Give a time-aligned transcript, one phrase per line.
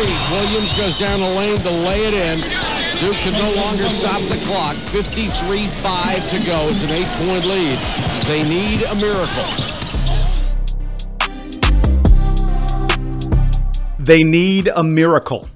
[0.00, 0.30] seat.
[0.30, 2.40] Williams goes down the lane to lay it in.
[3.00, 4.76] Duke can no longer stop the clock.
[4.76, 6.68] 53-5 to go.
[6.68, 7.78] It's an eight-point lead.
[8.26, 9.44] They need a miracle.
[13.98, 15.48] They need a miracle.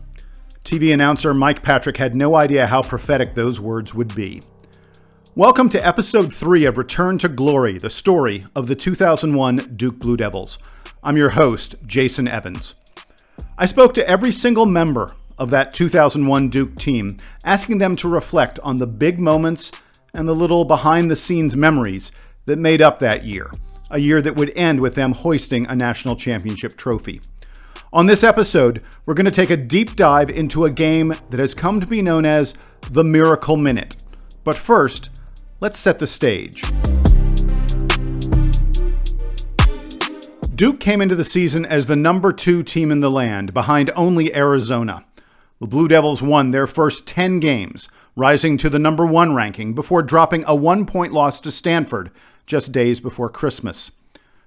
[0.65, 4.43] TV announcer Mike Patrick had no idea how prophetic those words would be.
[5.35, 10.17] Welcome to episode 3 of Return to Glory, the story of the 2001 Duke Blue
[10.17, 10.59] Devils.
[11.03, 12.75] I'm your host, Jason Evans.
[13.59, 18.59] I spoke to every single member of that 2001 Duke team, asking them to reflect
[18.61, 19.73] on the big moments
[20.15, 22.13] and the little behind the scenes memories
[22.47, 23.51] that made up that year,
[23.91, 27.21] a year that would end with them hoisting a national championship trophy.
[27.93, 31.55] On this episode, we're going to take a deep dive into a game that has
[31.55, 32.55] come to be known as
[32.91, 34.05] the Miracle Minute.
[34.43, 35.11] But first,
[35.65, 36.62] Let's set the stage.
[40.55, 44.33] Duke came into the season as the number two team in the land, behind only
[44.37, 45.05] Arizona.
[45.59, 50.03] The Blue Devils won their first 10 games, rising to the number one ranking before
[50.03, 52.13] dropping a one point loss to Stanford
[52.47, 53.91] just days before Christmas.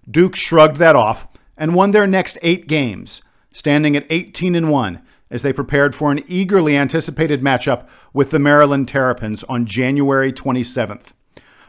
[0.10, 5.02] Duke shrugged that off and won their next eight games, standing at 18 and 1
[5.30, 11.12] as they prepared for an eagerly anticipated matchup with the Maryland Terrapins on January 27th.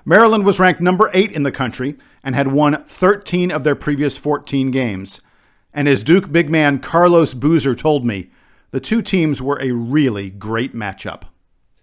[0.05, 4.17] Maryland was ranked number 8 in the country and had won 13 of their previous
[4.17, 5.21] 14 games.
[5.73, 8.31] And as Duke big man Carlos Boozer told me,
[8.71, 11.23] the two teams were a really great matchup.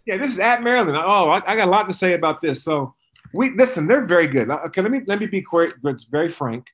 [0.05, 0.97] Yeah, this is at Maryland.
[0.97, 2.63] Oh, I, I got a lot to say about this.
[2.63, 2.93] So,
[3.33, 3.87] we listen.
[3.87, 4.49] They're very good.
[4.49, 5.73] Okay, let me let me be quite,
[6.09, 6.67] very frank,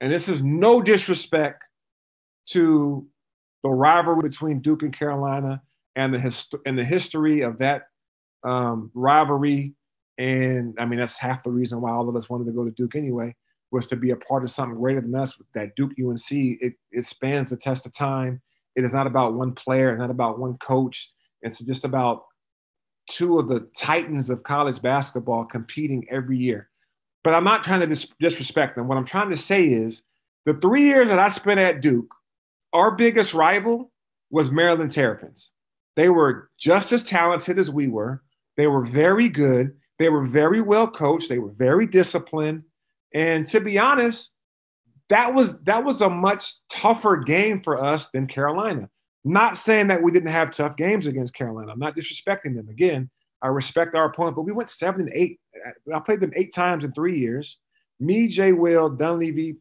[0.00, 1.62] and this is no disrespect
[2.48, 3.06] to
[3.62, 5.62] the rivalry between Duke and Carolina
[5.94, 7.82] and the hist- and the history of that
[8.44, 9.74] um, rivalry.
[10.20, 12.70] And I mean, that's half the reason why all of us wanted to go to
[12.70, 13.34] Duke anyway,
[13.70, 15.34] was to be a part of something greater than us.
[15.54, 18.42] That Duke UNC, it, it spans the test of time.
[18.76, 21.10] It is not about one player, it's not about one coach.
[21.40, 22.24] It's just about
[23.08, 26.68] two of the titans of college basketball competing every year.
[27.24, 28.88] But I'm not trying to dis- disrespect them.
[28.88, 30.02] What I'm trying to say is
[30.44, 32.14] the three years that I spent at Duke,
[32.74, 33.90] our biggest rival
[34.30, 35.50] was Maryland Terrapins.
[35.96, 38.22] They were just as talented as we were.
[38.58, 39.76] They were very good.
[40.00, 41.28] They were very well coached.
[41.28, 42.64] They were very disciplined.
[43.12, 44.32] And to be honest,
[45.10, 48.88] that was that was a much tougher game for us than Carolina.
[49.24, 51.70] Not saying that we didn't have tough games against Carolina.
[51.70, 52.70] I'm not disrespecting them.
[52.70, 53.10] Again,
[53.42, 55.38] I respect our opponent, but we went seven and eight.
[55.94, 57.58] I played them eight times in three years.
[57.98, 59.56] Me, Jay Will, Dunleavy,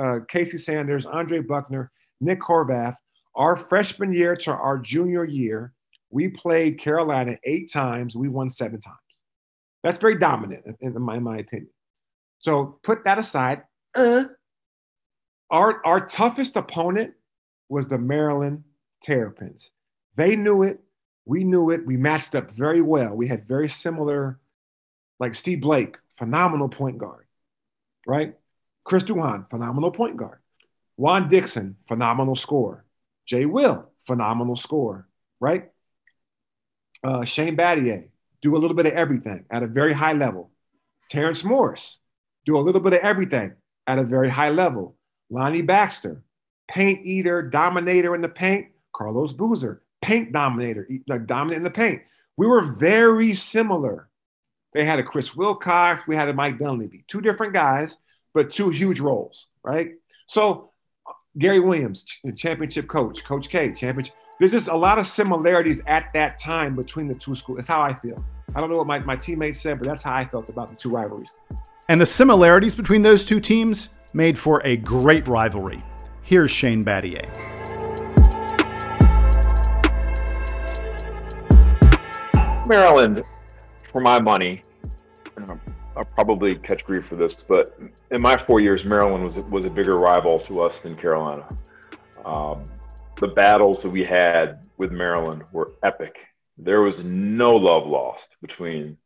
[0.00, 2.96] uh, Casey Sanders, Andre Buckner, Nick Horvath,
[3.36, 5.72] our freshman year to our junior year,
[6.10, 8.16] we played Carolina eight times.
[8.16, 8.98] We won seven times.
[9.84, 11.70] That's very dominant, in my, in my opinion.
[12.40, 13.62] So put that aside.
[13.94, 14.24] Uh,
[15.50, 17.12] our, our toughest opponent
[17.68, 18.64] was the Maryland
[19.02, 19.70] Terrapins.
[20.16, 20.80] They knew it.
[21.26, 21.86] We knew it.
[21.86, 23.14] We matched up very well.
[23.14, 24.40] We had very similar,
[25.20, 27.26] like Steve Blake, phenomenal point guard,
[28.06, 28.34] right?
[28.84, 30.40] Chris Duhon, phenomenal point guard.
[30.96, 32.84] Juan Dixon, phenomenal score.
[33.26, 35.08] Jay Will, phenomenal score,
[35.40, 35.70] right?
[37.02, 38.08] Uh, Shane Battier,
[38.44, 40.50] do a little bit of everything at a very high level.
[41.08, 41.98] Terrence Morris,
[42.44, 43.54] do a little bit of everything
[43.86, 44.96] at a very high level.
[45.30, 46.22] Lonny Baxter,
[46.68, 48.66] paint eater, dominator in the paint.
[48.92, 52.02] Carlos Boozer, paint dominator, like dominant in the paint.
[52.36, 54.10] We were very similar.
[54.74, 57.96] They had a Chris Wilcox, we had a Mike Dunleavy, two different guys,
[58.34, 59.92] but two huge roles, right?
[60.26, 60.70] So
[61.38, 62.04] Gary Williams,
[62.36, 64.14] championship coach, Coach K, championship.
[64.40, 67.58] There's just a lot of similarities at that time between the two schools.
[67.58, 68.16] That's how I feel.
[68.56, 70.74] I don't know what my, my teammates said, but that's how I felt about the
[70.74, 71.32] two rivalries.
[71.88, 75.84] And the similarities between those two teams made for a great rivalry.
[76.22, 77.24] Here's Shane Battier.
[82.66, 83.22] Maryland,
[83.92, 84.62] for my money,
[85.96, 87.78] I'll probably catch grief for this, but
[88.10, 91.46] in my four years, Maryland was was a bigger rival to us than Carolina.
[92.24, 92.64] Um,
[93.16, 96.16] the battles that we had with Maryland were epic.
[96.58, 98.96] There was no love lost between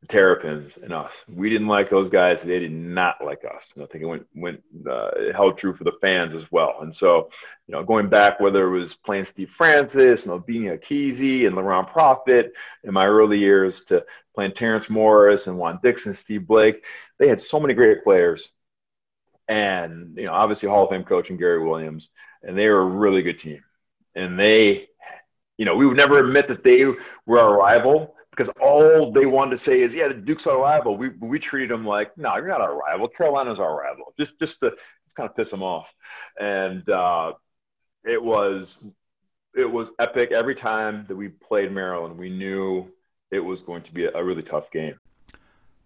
[0.00, 1.24] the Terrapins and us.
[1.28, 3.70] We didn't like those guys; they did not like us.
[3.74, 6.78] And I think it went went uh, it held true for the fans as well.
[6.82, 7.30] And so,
[7.66, 11.90] you know, going back, whether it was playing Steve Francis and Obinna Ekezie and Laron
[11.90, 12.52] Profit
[12.84, 14.04] in my early years to
[14.34, 16.84] playing Terrence Morris and Juan Dixon, Steve Blake.
[17.18, 18.52] They had so many great players.
[19.48, 22.10] And, you know, obviously Hall of Fame coach and Gary Williams.
[22.42, 23.62] And they were a really good team.
[24.14, 24.88] And they,
[25.56, 26.84] you know, we would never admit that they
[27.26, 30.96] were our rival because all they wanted to say is, yeah, the Duke's our rival.
[30.96, 33.08] We, we treated them like, no, you're not our rival.
[33.08, 34.14] Carolina's our rival.
[34.18, 35.92] Just, just to just kind of piss them off.
[36.38, 37.32] And uh,
[38.04, 38.78] it was
[39.54, 40.30] it was epic.
[40.32, 42.86] Every time that we played Maryland, we knew
[43.30, 44.98] it was going to be a really tough game.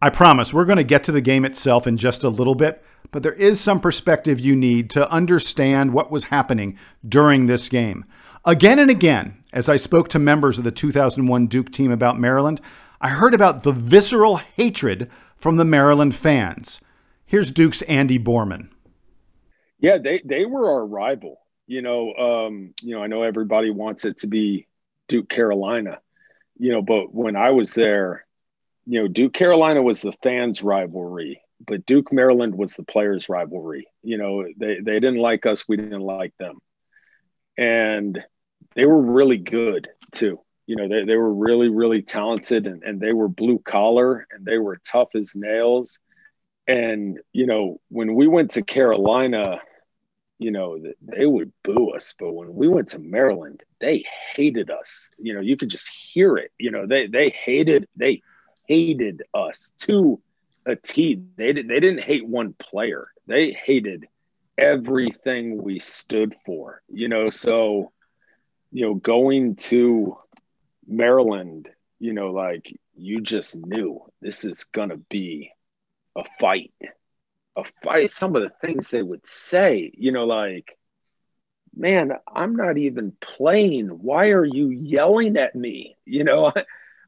[0.02, 2.82] I promise we're going to get to the game itself in just a little bit,
[3.12, 6.76] but there is some perspective you need to understand what was happening
[7.08, 8.04] during this game.
[8.44, 12.60] Again and again, as I spoke to members of the 2001 Duke team about Maryland,
[13.00, 16.80] I heard about the visceral hatred from the Maryland fans.
[17.24, 18.70] Here's Duke's Andy Borman.
[19.78, 21.38] Yeah, they, they were our rival.
[21.68, 24.66] You know, um, you know, I know everybody wants it to be
[25.06, 26.00] Duke Carolina,
[26.58, 28.26] you know, but when I was there,
[28.86, 33.86] you know, Duke Carolina was the fans' rivalry, but Duke Maryland was the players' rivalry.
[34.02, 36.58] You know, they they didn't like us, we didn't like them,
[37.56, 38.22] and
[38.74, 40.40] they were really good too.
[40.66, 44.46] You know, they, they were really, really talented and, and they were blue collar and
[44.46, 45.98] they were tough as nails.
[46.66, 49.60] And, you know, when we went to Carolina,
[50.38, 52.14] you know, they would boo us.
[52.18, 54.04] But when we went to Maryland, they
[54.34, 55.10] hated us.
[55.18, 56.52] You know, you could just hear it.
[56.58, 58.22] You know, they they hated, they
[58.80, 60.20] hated us to
[60.66, 61.28] a T.
[61.36, 63.08] They did, they didn't hate one player.
[63.26, 64.06] They hated
[64.56, 66.82] everything we stood for.
[66.88, 67.92] You know, so
[68.70, 70.16] you know, going to
[70.86, 75.50] Maryland, you know, like you just knew this is gonna be
[76.16, 76.72] a fight.
[77.56, 78.10] A fight.
[78.10, 80.78] Some of the things they would say, you know, like,
[81.76, 83.88] man, I'm not even playing.
[83.88, 85.96] Why are you yelling at me?
[86.06, 86.52] You know,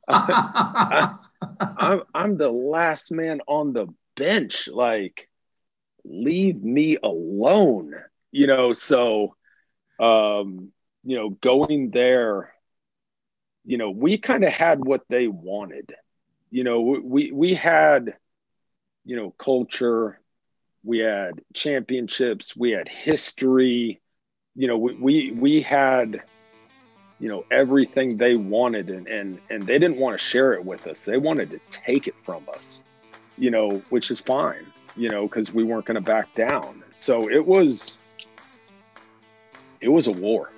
[0.08, 1.16] I,
[1.60, 3.86] I'm, I'm the last man on the
[4.16, 4.68] bench.
[4.68, 5.28] Like,
[6.04, 7.94] leave me alone.
[8.30, 9.36] You know, so
[9.98, 10.72] um,
[11.04, 12.52] you know, going there,
[13.64, 15.94] you know, we kind of had what they wanted.
[16.50, 18.16] You know, we we had,
[19.04, 20.20] you know, culture,
[20.82, 24.00] we had championships, we had history.
[24.54, 26.22] You know, we we, we had
[27.20, 30.86] you know everything they wanted and and and they didn't want to share it with
[30.86, 32.84] us they wanted to take it from us
[33.38, 34.66] you know which is fine
[34.96, 37.98] you know because we weren't going to back down so it was
[39.80, 40.50] it was a war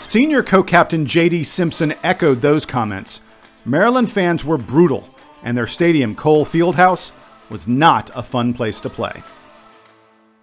[0.00, 1.44] Senior co captain J.D.
[1.44, 3.20] Simpson echoed those comments.
[3.64, 5.08] Maryland fans were brutal,
[5.44, 7.12] and their stadium, Cole Fieldhouse,
[7.48, 9.22] was not a fun place to play.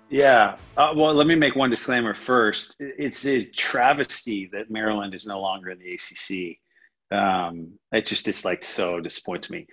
[0.10, 0.58] Yeah.
[0.78, 2.76] Uh, well, let me make one disclaimer first.
[2.80, 6.58] It's a travesty that Maryland is no longer in the ACC.
[7.18, 9.68] Um, it just is like so disappoints me.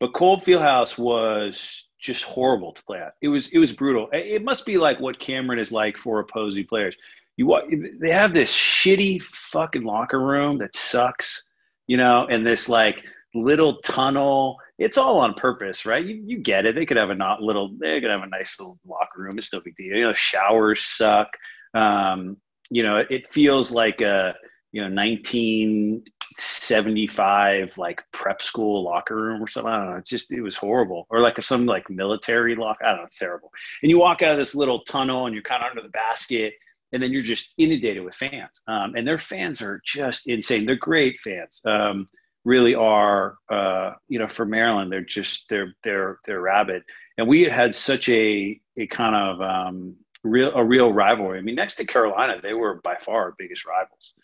[0.00, 3.14] But Cole Fieldhouse was just horrible to play at.
[3.20, 4.08] It was it was brutal.
[4.12, 6.96] It must be like what Cameron is like for opposing players.
[7.36, 11.44] You they have this shitty fucking locker room that sucks,
[11.86, 14.58] you know, and this like little tunnel.
[14.78, 16.04] It's all on purpose, right?
[16.04, 16.74] You, you get it.
[16.74, 17.76] They could have a not little.
[17.80, 19.38] They could have a nice little locker room.
[19.38, 19.96] It's no big deal.
[19.96, 21.28] You know, showers suck.
[21.74, 22.36] Um,
[22.70, 24.34] you know, it feels like a
[24.72, 26.04] you know 19
[26.36, 29.72] 75 like prep school locker room or something.
[29.72, 29.96] I don't know.
[29.96, 31.06] It just it was horrible.
[31.10, 32.78] Or like some like military lock.
[32.82, 33.04] I don't know.
[33.04, 33.50] It's terrible.
[33.82, 36.54] And you walk out of this little tunnel and you're kind of under the basket,
[36.92, 38.60] and then you're just inundated with fans.
[38.68, 40.66] Um, and their fans are just insane.
[40.66, 41.60] They're great fans.
[41.64, 42.06] Um,
[42.48, 43.36] really are.
[43.50, 46.82] Uh, you know, for Maryland, they're just they're they're they're rabid.
[47.18, 49.94] And we had such a a kind of um,
[50.24, 51.38] real a real rivalry.
[51.38, 54.14] I mean, next to Carolina, they were by far our biggest rivals.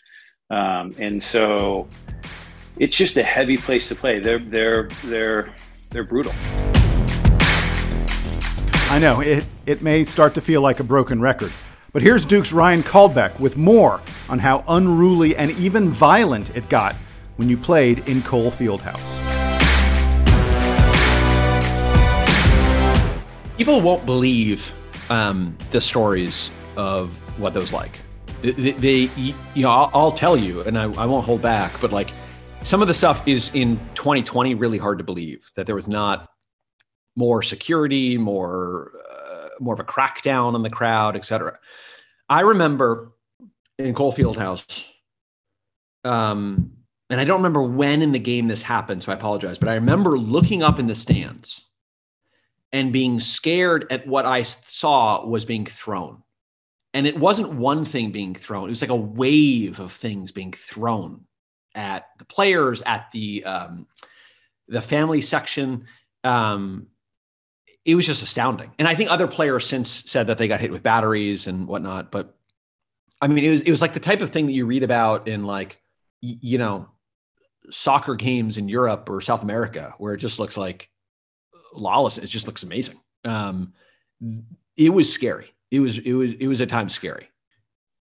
[0.50, 1.88] Um, and so
[2.78, 4.20] it's just a heavy place to play.
[4.20, 5.54] They're they're they're
[5.90, 6.32] they're brutal.
[8.90, 11.52] I know it it may start to feel like a broken record.
[11.92, 16.96] But here's Duke's Ryan Caldbeck with more on how unruly and even violent it got
[17.36, 19.20] when you played in Cole Fieldhouse.
[23.56, 24.72] People won't believe
[25.10, 28.00] um, the stories of what those like.
[28.42, 31.92] They, they you know, I'll, I'll, tell you, and I, I won't hold back, but
[31.92, 32.10] like
[32.62, 36.28] some of the stuff is in 2020 really hard to believe that there was not
[37.16, 41.58] more security, more uh, more of a crackdown on the crowd, et cetera.
[42.28, 43.12] I remember
[43.78, 44.86] in Cole Fieldhouse,
[46.04, 46.72] um,
[47.10, 49.74] and I don't remember when in the game this happened, so I apologize, but I
[49.74, 51.60] remember looking up in the stands
[52.72, 56.22] and being scared at what I saw was being thrown.
[56.92, 58.68] And it wasn't one thing being thrown.
[58.68, 61.24] It was like a wave of things being thrown
[61.74, 63.86] at the players at the um,
[64.68, 65.86] the family section.
[66.22, 66.86] Um,
[67.84, 68.70] it was just astounding.
[68.78, 72.10] And i think other players since said that they got hit with batteries and whatnot
[72.10, 72.34] but
[73.20, 75.28] i mean it was it was like the type of thing that you read about
[75.28, 75.80] in like
[76.20, 76.88] you know
[77.70, 80.90] soccer games in europe or south america where it just looks like
[81.72, 83.72] lawless it just looks amazing um,
[84.76, 85.54] it was scary.
[85.70, 87.28] It was it was it was at times scary.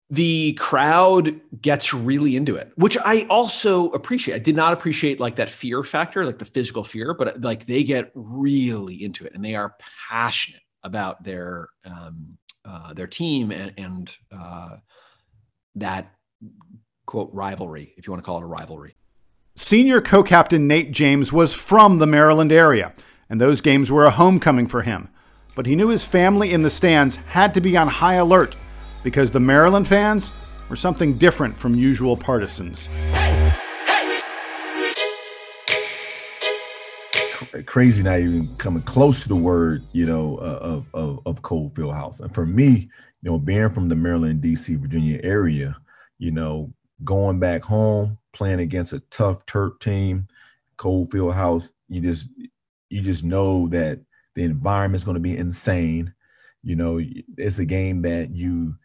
[0.10, 4.36] The crowd gets really into it, which I also appreciate.
[4.36, 7.84] I did not appreciate like that fear factor, like the physical fear, but like they
[7.84, 9.76] get really into it and they are
[10.10, 14.78] passionate about their um, uh, their team and, and uh,
[15.76, 16.14] that
[17.06, 18.96] quote rivalry, if you want to call it a rivalry.
[19.60, 22.94] Senior co captain Nate James was from the Maryland area,
[23.28, 25.10] and those games were a homecoming for him.
[25.56, 28.56] But he knew his family in the stands had to be on high alert
[29.02, 30.30] because the Maryland fans
[30.70, 32.88] were something different from usual partisans.
[37.66, 41.72] Crazy, not even coming close to the word, you know, uh, of, of, of Cole
[41.72, 42.20] Fieldhouse.
[42.20, 42.90] And for me,
[43.24, 45.76] you know, being from the Maryland, D.C., Virginia area,
[46.20, 46.72] you know,
[47.04, 50.28] going back home, playing against a tough Terp team,
[50.78, 52.30] Cole Fieldhouse, you just
[52.90, 54.00] you just know that
[54.36, 56.14] the environment's going to be insane.
[56.64, 57.02] You know,
[57.38, 58.76] it's a game that you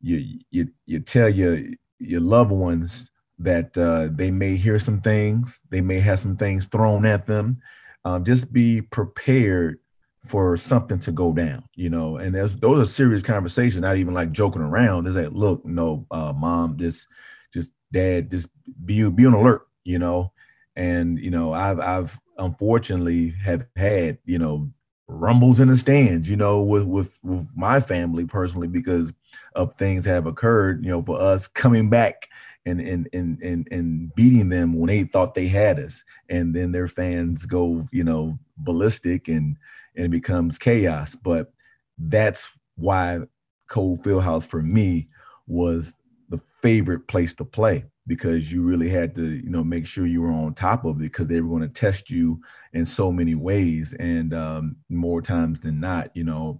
[0.00, 1.60] you you you tell your
[1.98, 6.66] your loved ones that uh, they may hear some things, they may have some things
[6.66, 7.60] thrown at them.
[8.04, 9.78] Um, just be prepared
[10.26, 12.18] for something to go down, you know.
[12.18, 15.06] And those are serious conversations, not even like joking around.
[15.06, 17.08] It's like, look, no, uh, mom, this
[17.52, 18.48] just dad, just
[18.84, 20.32] be be on alert, you know.
[20.76, 24.70] And you know, I've I've unfortunately have had you know
[25.08, 29.12] rumbles in the stands, you know, with with with my family personally because
[29.54, 32.28] of things have occurred, you know, for us coming back
[32.64, 36.72] and and and and and beating them when they thought they had us, and then
[36.72, 39.56] their fans go, you know, ballistic and
[39.96, 41.14] and it becomes chaos.
[41.14, 41.52] But
[41.98, 43.20] that's why
[43.68, 45.08] Cole Fieldhouse for me
[45.46, 45.94] was
[46.32, 50.22] the favorite place to play because you really had to, you know, make sure you
[50.22, 52.40] were on top of it because they were going to test you
[52.72, 53.94] in so many ways.
[54.00, 56.58] And um, more times than not, you know,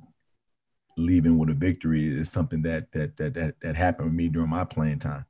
[0.97, 4.50] leaving with a victory is something that that that that, that happened with me during
[4.50, 5.25] my playing time.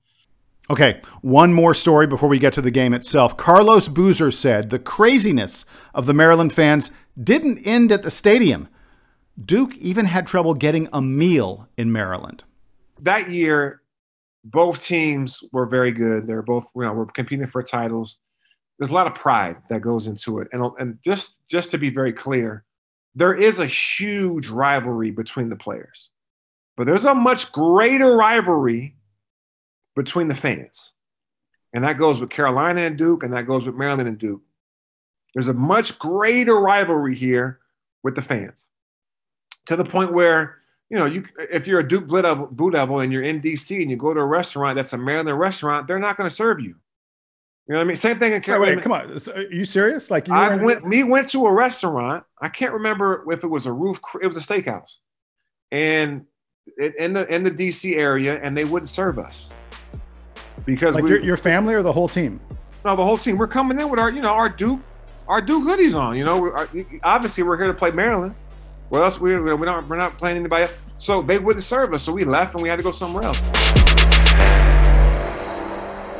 [0.70, 3.37] Okay, one more story before we get to the game itself.
[3.37, 8.68] Carlos Boozer said the craziness of the Maryland fans didn't end at the stadium.
[9.42, 12.44] Duke even had trouble getting a meal in Maryland.
[13.00, 13.81] That year,
[14.44, 16.26] both teams were very good.
[16.26, 18.18] They're both, you know, we're competing for titles.
[18.78, 21.90] There's a lot of pride that goes into it, and and just just to be
[21.90, 22.64] very clear,
[23.14, 26.08] there is a huge rivalry between the players,
[26.76, 28.96] but there's a much greater rivalry
[29.94, 30.90] between the fans,
[31.72, 34.42] and that goes with Carolina and Duke, and that goes with Maryland and Duke.
[35.34, 37.61] There's a much greater rivalry here
[38.02, 38.66] with the fans,
[39.66, 40.62] to the point where
[40.92, 43.96] you know, you if you're a Duke Blue Devil, and you're in DC and you
[43.96, 46.75] go to a restaurant that's a Maryland restaurant, they're not going to serve you.
[47.66, 47.96] You know what I mean?
[47.96, 48.76] Same thing in Carolina.
[48.76, 49.22] Wait, come on.
[49.34, 50.11] Are you serious?
[50.11, 52.25] Like you I went, me went to a restaurant.
[52.42, 54.00] I can't remember if it was a roof.
[54.20, 54.96] It was a steakhouse,
[55.70, 56.26] and
[56.76, 59.49] it, in the in the DC area, and they wouldn't serve us
[60.66, 62.38] because like we, your, your family or the whole team.
[62.84, 63.38] No, the whole team.
[63.38, 64.80] We're coming in with our you know our Duke
[65.26, 66.18] our Duke goodies on.
[66.18, 66.68] You know, our,
[67.02, 68.34] obviously we're here to play Maryland.
[68.92, 69.18] What else?
[69.18, 70.64] We, we're not we're not playing anybody.
[70.64, 70.75] Else.
[70.99, 72.02] So they wouldn't serve us.
[72.02, 73.40] So we left and we had to go somewhere else.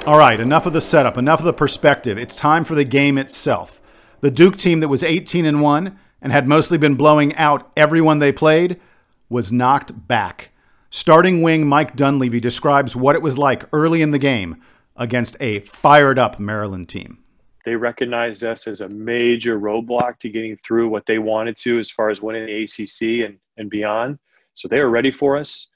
[0.07, 2.17] All right, enough of the setup, enough of the perspective.
[2.17, 3.79] It's time for the game itself.
[4.23, 8.21] The Duke team that was 18 and 1 and had mostly been blowing out everyone
[8.21, 8.81] they played
[9.29, 10.49] was knocked back.
[10.89, 14.63] Starting wing Mike Dunleavy describes what it was like early in the game
[14.97, 17.22] against a fired up Maryland team.
[17.65, 21.91] They recognized us as a major roadblock to getting through what they wanted to as
[21.91, 24.19] far as winning the ACC and, and beyond.
[24.55, 25.69] So they were ready for us.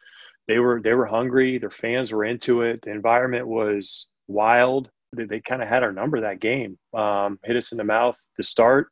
[0.49, 1.59] They were they were hungry.
[1.59, 2.83] Their fans were into it.
[2.83, 4.91] The environment was wild.
[5.15, 6.79] They, they kind of had our number that game.
[6.95, 8.89] Um, hit us in the mouth to start,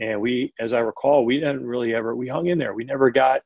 [0.00, 2.74] and we, as I recall, we didn't really ever we hung in there.
[2.74, 3.40] We never got.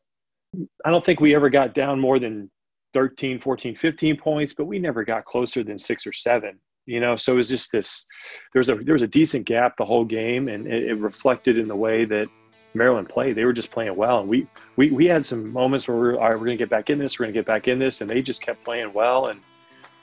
[0.84, 2.50] I don't think we ever got down more than
[2.94, 7.16] 13, 14, 15 points, but we never got closer than six or seven you know?
[7.16, 8.06] So it was just this
[8.52, 11.58] there was a there was a decent gap the whole game and it, it, reflected
[11.58, 12.28] in the way that
[12.74, 13.36] maryland played.
[13.36, 16.46] They were just playing well and we we, we had some moments where we're going
[16.46, 18.64] to get back in this we're to get back in this and they just kept
[18.64, 19.40] playing well and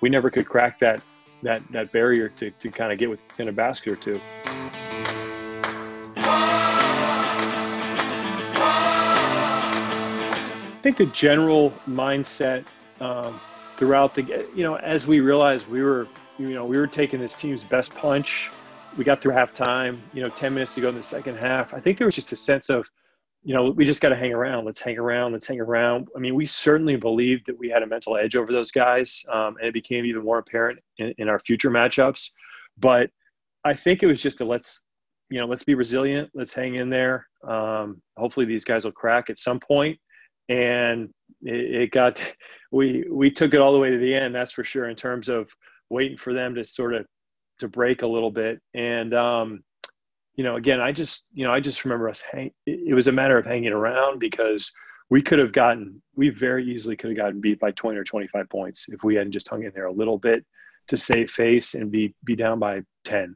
[0.01, 1.01] we never could crack that
[1.43, 4.19] that that barrier to, to kind of get within a basket or two.
[10.75, 12.65] I think the general mindset
[12.99, 13.39] um,
[13.77, 17.35] throughout the you know as we realized we were you know, we were taking this
[17.35, 18.49] team's best punch.
[18.97, 21.73] We got through halftime, you know, 10 minutes to go in the second half.
[21.73, 22.87] I think there was just a sense of,
[23.43, 24.65] you know, we just got to hang around.
[24.65, 25.33] Let's hang around.
[25.33, 26.07] Let's hang around.
[26.15, 29.57] I mean, we certainly believed that we had a mental edge over those guys, um,
[29.57, 32.31] and it became even more apparent in, in our future matchups.
[32.77, 33.09] But
[33.65, 34.83] I think it was just a let's,
[35.29, 36.29] you know, let's be resilient.
[36.33, 37.27] Let's hang in there.
[37.47, 39.99] Um, hopefully, these guys will crack at some point.
[40.49, 41.09] and
[41.41, 42.23] it, it got
[42.71, 44.33] we we took it all the way to the end.
[44.33, 44.89] That's for sure.
[44.89, 45.49] In terms of
[45.89, 47.05] waiting for them to sort of
[47.59, 49.63] to break a little bit, and um,
[50.35, 52.51] you know, again, I just you know I just remember us hang.
[52.65, 54.71] It was a matter of hanging around because
[55.09, 58.49] we could have gotten we very easily could have gotten beat by 20 or 25
[58.49, 60.45] points if we hadn't just hung in there a little bit
[60.87, 63.35] to save face and be be down by 10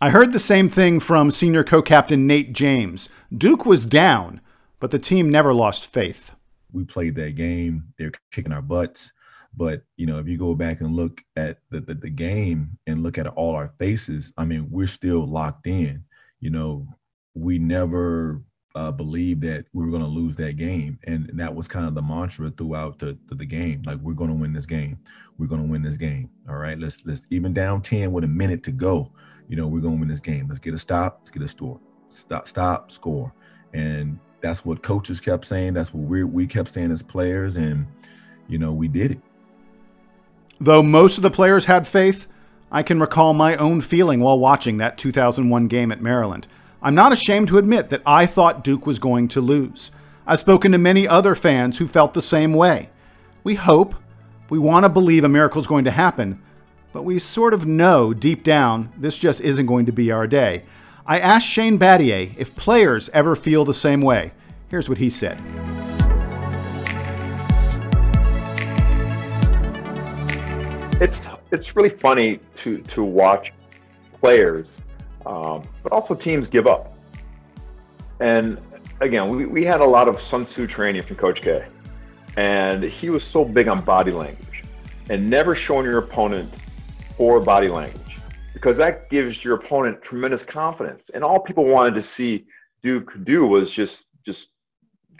[0.00, 3.10] I heard the same thing from senior co-captain Nate James.
[3.36, 4.40] Duke was down,
[4.78, 6.30] but the team never lost faith.
[6.72, 7.92] We played that game.
[7.98, 9.12] They're kicking our butts.
[9.56, 13.02] But you know, if you go back and look at the, the, the game and
[13.02, 16.04] look at all our faces, I mean, we're still locked in.
[16.40, 16.86] You know,
[17.34, 18.42] we never
[18.74, 21.94] uh, believed that we were going to lose that game, and that was kind of
[21.94, 23.82] the mantra throughout the, the, the game.
[23.84, 24.98] Like we're going to win this game.
[25.38, 26.30] We're going to win this game.
[26.48, 29.12] All right, let's let's even down ten with a minute to go.
[29.48, 30.46] You know, we're going to win this game.
[30.46, 31.18] Let's get a stop.
[31.20, 31.80] Let's get a score.
[32.08, 33.32] Stop, stop, score.
[33.74, 35.74] And that's what coaches kept saying.
[35.74, 37.86] That's what we we kept saying as players, and
[38.48, 39.20] you know, we did it.
[40.60, 42.26] Though most of the players had faith,
[42.70, 46.46] I can recall my own feeling while watching that 2001 game at Maryland.
[46.82, 49.90] I'm not ashamed to admit that I thought Duke was going to lose.
[50.26, 52.90] I've spoken to many other fans who felt the same way.
[53.42, 53.94] We hope,
[54.50, 56.42] we want to believe a miracle is going to happen,
[56.92, 60.64] but we sort of know deep down this just isn't going to be our day.
[61.06, 64.32] I asked Shane Battier if players ever feel the same way.
[64.68, 65.38] Here's what he said.
[71.00, 73.52] It's it's really funny to to watch
[74.20, 74.66] players
[75.26, 76.92] um, but also teams give up.
[78.20, 78.58] And
[79.00, 81.64] again, we, we had a lot of Sun Tzu training from Coach K,
[82.36, 84.64] and he was so big on body language
[85.08, 86.52] and never showing your opponent
[87.16, 88.18] poor body language
[88.54, 91.10] because that gives your opponent tremendous confidence.
[91.10, 92.46] And all people wanted to see
[92.82, 94.48] Duke do was just just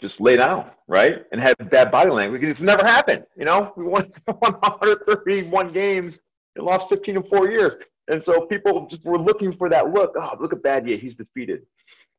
[0.01, 2.43] just lay down, right, and have bad body language.
[2.43, 3.25] It's never happened.
[3.37, 6.19] You know, we won 131 games
[6.57, 7.75] and lost 15 in four years.
[8.09, 10.13] And so people just were looking for that look.
[10.17, 11.63] Oh, look at Battier, he's defeated.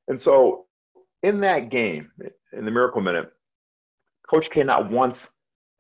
[0.08, 0.68] And so
[1.24, 2.12] in that game,
[2.54, 3.32] in the Miracle Minute,
[4.30, 5.28] Coach K not once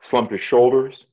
[0.02, 1.06] slumped his shoulders.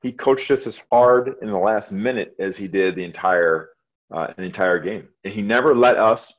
[0.00, 3.70] He coached us as hard in the last minute as he did the entire
[4.14, 6.32] uh, the entire game, and he never let us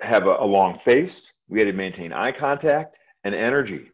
[0.00, 1.32] have a, a long face.
[1.48, 3.90] We had to maintain eye contact and energy.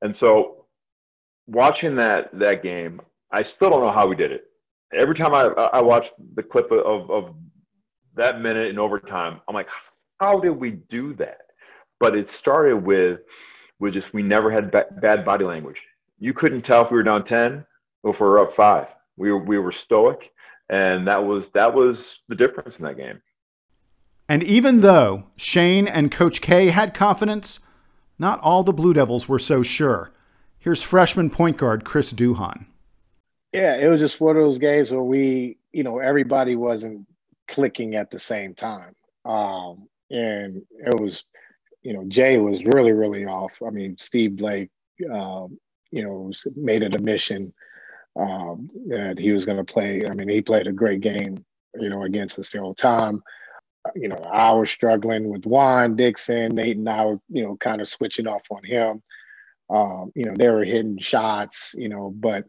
[0.00, 0.66] And so,
[1.46, 4.46] watching that that game, I still don't know how we did it
[4.92, 7.34] every time I, I watch the clip of, of
[8.14, 9.68] that minute in overtime, I'm like,
[10.20, 11.40] how did we do that?
[11.98, 13.20] But it started with,
[13.78, 15.80] with just, we never had ba- bad body language.
[16.18, 17.64] You couldn't tell if we were down 10
[18.02, 18.88] or if we were up five.
[19.16, 20.30] We were, we were stoic.
[20.68, 23.20] And that was, that was the difference in that game.
[24.32, 27.60] And even though Shane and Coach K had confidence,
[28.18, 30.10] not all the Blue Devils were so sure.
[30.58, 32.64] Here's freshman point guard Chris Duhon.
[33.52, 37.06] Yeah, it was just one of those games where we, you know, everybody wasn't
[37.46, 38.94] clicking at the same time.
[39.26, 41.24] Um, and it was,
[41.82, 43.52] you know, Jay was really, really off.
[43.62, 44.70] I mean, Steve Blake,
[45.12, 45.58] um,
[45.90, 47.52] you know, made it a mission
[48.16, 50.04] um, that he was going to play.
[50.08, 51.44] I mean, he played a great game,
[51.78, 53.22] you know, against us the whole time.
[53.94, 56.50] You know, I was struggling with Juan Dixon.
[56.54, 59.02] Nate and I were, you know, kind of switching off on him.
[59.70, 62.44] Um, you know, they were hitting shots, you know, but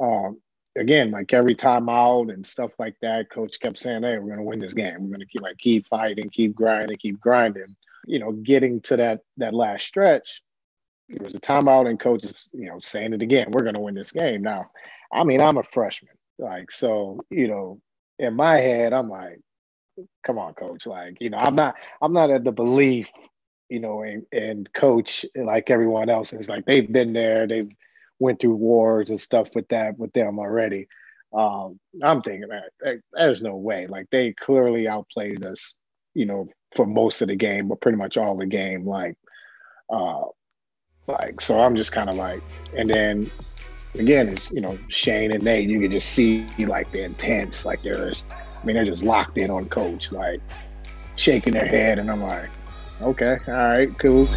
[0.00, 0.40] um,
[0.76, 4.44] again, like every time out and stuff like that, coach kept saying, Hey, we're gonna
[4.44, 4.96] win this game.
[5.00, 7.76] We're gonna keep like keep fighting, keep grinding, keep grinding.
[8.06, 10.42] You know, getting to that that last stretch,
[11.08, 13.94] it was a timeout and coach is, you know, saying it again, we're gonna win
[13.94, 14.42] this game.
[14.42, 14.70] Now,
[15.12, 16.12] I mean, I'm a freshman.
[16.38, 17.80] Like, so, you know,
[18.18, 19.40] in my head, I'm like,
[20.24, 20.86] come on, coach.
[20.86, 23.10] Like, you know, I'm not I'm not at the belief,
[23.68, 27.70] you know, and, and coach like everyone else is like they've been there, they've
[28.18, 30.88] went through wars and stuff with that with them already.
[31.32, 33.86] Um, I'm thinking that there's no way.
[33.86, 35.74] Like they clearly outplayed us,
[36.14, 38.86] you know, for most of the game, but pretty much all the game.
[38.86, 39.16] Like,
[39.90, 40.22] uh,
[41.06, 42.42] like so, I'm just kind of like,
[42.76, 43.30] and then
[43.98, 45.68] again, it's you know Shane and Nate.
[45.68, 48.24] You can just see like the intense, like I
[48.68, 50.42] mean, they're just locked in on coach, like
[51.16, 52.50] shaking their head, and I'm like,
[53.00, 54.28] okay, all right, cool.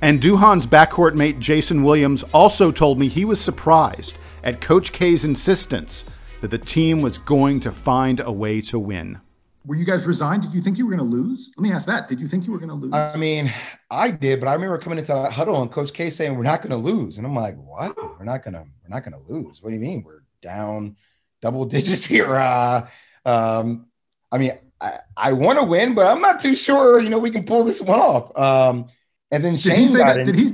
[0.00, 5.24] And Duhon's backcourt mate Jason Williams also told me he was surprised at Coach K's
[5.24, 6.04] insistence
[6.40, 9.20] that the team was going to find a way to win.
[9.66, 10.42] Were you guys resigned?
[10.42, 11.50] Did you think you were going to lose?
[11.56, 12.08] Let me ask that.
[12.08, 12.94] Did you think you were going to lose?
[12.94, 13.52] I mean,
[13.90, 16.62] I did, but I remember coming into that huddle and Coach K saying we're not
[16.62, 17.96] going to lose, and I'm like, what?
[17.96, 18.60] We're not going to.
[18.60, 19.62] We're not going to lose.
[19.62, 20.04] What do you mean?
[20.04, 20.96] We're down
[21.42, 22.34] double digits here.
[22.36, 22.88] Uh,
[23.24, 23.86] um,
[24.30, 27.30] I mean, I, I want to win, but I'm not too sure, you know, we
[27.30, 28.36] can pull this one off.
[28.38, 28.86] Um,
[29.30, 30.18] and then Did Shane he say that?
[30.18, 30.26] in.
[30.26, 30.50] Did he?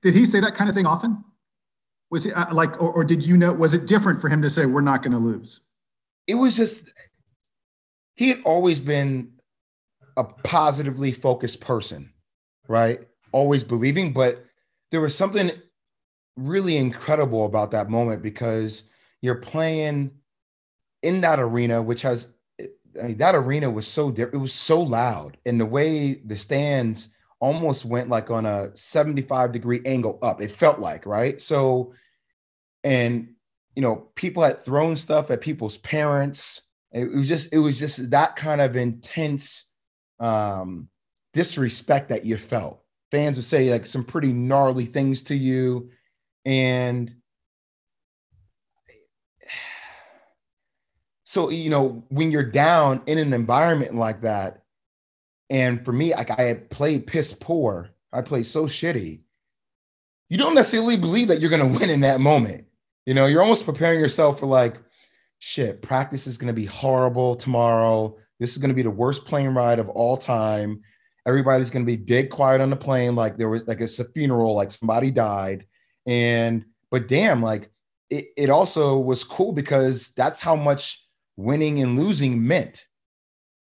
[0.00, 1.22] Did he say that kind of thing often?
[2.10, 3.52] Was he uh, like, or, or did you know?
[3.52, 5.60] Was it different for him to say we're not going to lose?
[6.28, 6.92] it was just
[8.18, 9.30] he had always been
[10.16, 12.12] a positively focused person,
[12.66, 13.06] right?
[13.30, 14.44] Always believing, but
[14.90, 15.52] there was something
[16.36, 18.88] really incredible about that moment because
[19.22, 20.10] you're playing
[21.04, 22.32] in that arena, which has
[23.00, 24.34] I mean, that arena was so different.
[24.34, 29.52] It was so loud, and the way the stands almost went like on a 75
[29.52, 30.42] degree angle up.
[30.42, 31.40] It felt like right.
[31.40, 31.94] So,
[32.82, 33.28] and
[33.76, 36.62] you know, people had thrown stuff at people's parents.
[36.92, 39.70] It was just, it was just that kind of intense
[40.20, 40.88] um,
[41.32, 42.82] disrespect that you felt.
[43.10, 45.90] Fans would say like some pretty gnarly things to you,
[46.44, 47.14] and
[51.24, 54.62] so you know when you're down in an environment like that
[55.50, 59.20] and for me like i had played piss poor i played so shitty
[60.28, 62.64] you don't necessarily believe that you're going to win in that moment
[63.06, 64.76] you know you're almost preparing yourself for like
[65.38, 68.16] shit practice is going to be horrible tomorrow.
[68.40, 70.82] This is going to be the worst plane ride of all time.
[71.26, 74.04] Everybody's going to be dead quiet on the plane like there was like it's a
[74.12, 75.66] funeral like somebody died.
[76.06, 77.70] And but damn like
[78.10, 82.84] it, it also was cool because that's how much winning and losing meant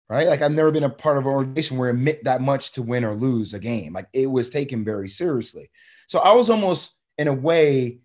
[0.10, 0.28] right?
[0.28, 2.82] Like i've never been a part of an organization where it meant that much to
[2.82, 3.94] win or lose a game.
[3.94, 5.70] Like it was taken very seriously.
[6.08, 8.00] So i was almost in a way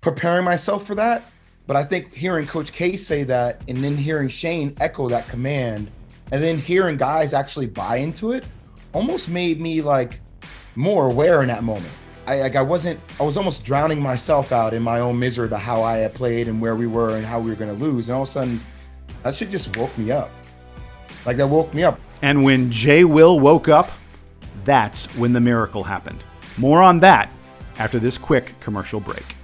[0.00, 1.22] preparing myself for that
[1.68, 5.88] but i think hearing coach k say that and then hearing shane echo that command
[6.32, 8.44] and then hearing guys actually buy into it
[8.92, 10.18] almost made me like
[10.74, 11.92] more aware in that moment
[12.28, 15.60] I like I wasn't I was almost drowning myself out in my own misery about
[15.60, 18.10] how I had played and where we were and how we were gonna lose.
[18.10, 18.60] And all of a sudden
[19.22, 20.30] that shit just woke me up.
[21.24, 21.98] Like that woke me up.
[22.20, 23.90] And when Jay Will woke up,
[24.64, 26.22] that's when the miracle happened.
[26.58, 27.30] More on that
[27.78, 29.37] after this quick commercial break.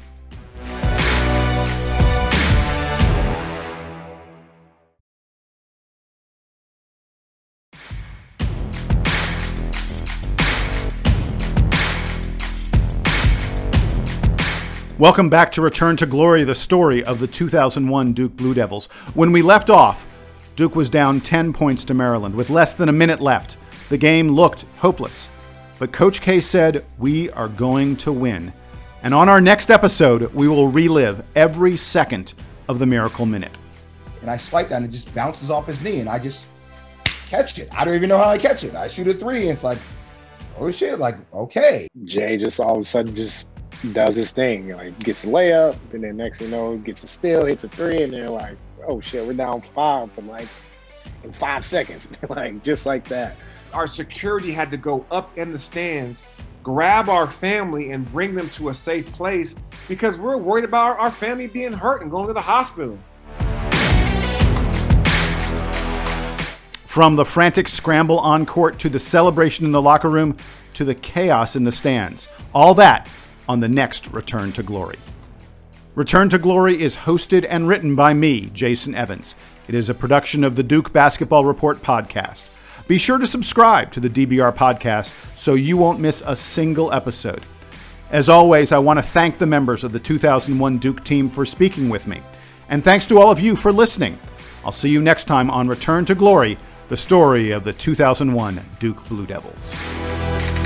[15.05, 18.87] Welcome back to Return to Glory, the story of the 2001 Duke Blue Devils.
[19.13, 20.11] When we left off,
[20.57, 23.59] Duke was down 10 points to Maryland with less than a minute left.
[23.91, 25.29] The game looked hopeless.
[25.79, 28.51] But Coach K said, We are going to win.
[29.03, 32.33] And on our next episode, we will relive every second
[32.67, 33.53] of the Miracle Minute.
[34.23, 36.47] And I swipe that and it just bounces off his knee and I just
[37.27, 37.69] catch it.
[37.73, 38.75] I don't even know how I catch it.
[38.75, 39.79] I shoot a three and it's like,
[40.59, 41.89] oh shit, like, okay.
[42.05, 43.49] Jay just all of a sudden just
[43.93, 47.07] does his thing, like gets a layup, and then next thing you know, gets a
[47.07, 48.57] steal, hits a three, and they're like,
[48.87, 50.49] oh shit, we're down five from like
[51.23, 53.37] in five seconds, like just like that.
[53.73, 56.23] Our security had to go up in the stands,
[56.63, 59.55] grab our family, and bring them to a safe place
[59.89, 62.99] because we're worried about our, our family being hurt and going to the hospital.
[66.87, 70.37] From the frantic scramble on court to the celebration in the locker room
[70.75, 72.29] to the chaos in the stands.
[72.55, 73.09] All that
[73.49, 74.99] on the next Return to Glory.
[75.95, 79.35] Return to Glory is hosted and written by me, Jason Evans.
[79.69, 82.49] It is a production of the Duke Basketball Report podcast.
[82.87, 87.43] Be sure to subscribe to the DBR podcast so you won't miss a single episode.
[88.11, 91.89] As always, I want to thank the members of the 2001 Duke team for speaking
[91.89, 92.21] with me.
[92.69, 94.19] And thanks to all of you for listening.
[94.65, 99.03] I'll see you next time on Return to Glory, the story of the 2001 Duke
[99.09, 100.64] Blue Devils.